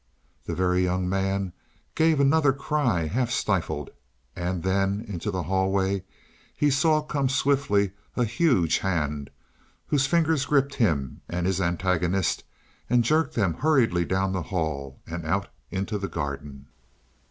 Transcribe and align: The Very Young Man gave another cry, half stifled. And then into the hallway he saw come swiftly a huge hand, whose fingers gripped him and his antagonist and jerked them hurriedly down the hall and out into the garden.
The 0.45 0.55
Very 0.55 0.83
Young 0.83 1.07
Man 1.07 1.53
gave 1.93 2.19
another 2.19 2.53
cry, 2.53 3.05
half 3.05 3.29
stifled. 3.29 3.91
And 4.35 4.63
then 4.63 5.05
into 5.07 5.29
the 5.29 5.43
hallway 5.43 6.05
he 6.55 6.71
saw 6.71 7.03
come 7.03 7.29
swiftly 7.29 7.91
a 8.15 8.25
huge 8.25 8.79
hand, 8.79 9.29
whose 9.85 10.07
fingers 10.07 10.45
gripped 10.47 10.73
him 10.73 11.21
and 11.29 11.45
his 11.45 11.61
antagonist 11.61 12.43
and 12.89 13.03
jerked 13.03 13.35
them 13.35 13.53
hurriedly 13.53 14.03
down 14.03 14.31
the 14.31 14.41
hall 14.41 14.99
and 15.05 15.23
out 15.23 15.49
into 15.69 15.99
the 15.99 16.07
garden. 16.09 16.65